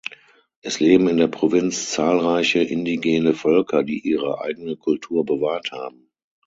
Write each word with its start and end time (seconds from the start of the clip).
Es 0.61 0.79
leben 0.79 1.07
in 1.09 1.17
der 1.17 1.27
Provinz 1.27 1.91
zahlreiche 1.91 2.57
indigene 2.57 3.35
Völker, 3.35 3.83
die 3.83 3.99
ihre 3.99 4.41
eigene 4.41 4.75
Kultur 4.75 5.23
bewahrt 5.27 5.71
haben. 5.71 6.09